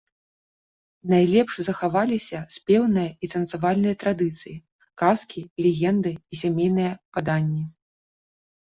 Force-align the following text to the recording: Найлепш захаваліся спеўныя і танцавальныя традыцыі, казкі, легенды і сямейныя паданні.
Найлепш 1.11 1.53
захаваліся 1.67 2.39
спеўныя 2.55 3.09
і 3.27 3.31
танцавальныя 3.35 3.95
традыцыі, 4.05 4.55
казкі, 5.03 5.41
легенды 5.69 6.11
і 6.19 6.35
сямейныя 6.43 6.91
паданні. 7.17 7.63